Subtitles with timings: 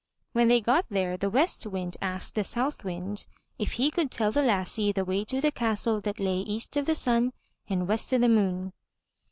[0.31, 3.27] When they got there the West Wind asked the South Wind
[3.59, 6.81] if he could tell the lassie the way to the castle that lay EAST O'
[6.81, 7.33] THE SUN
[7.69, 8.73] AND WEST O' THE MOON.